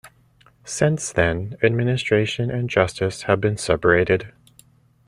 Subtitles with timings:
[0.65, 4.33] Since then, administration and justice have been separated.